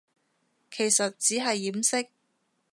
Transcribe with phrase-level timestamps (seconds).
[0.71, 2.07] 其實只係掩飾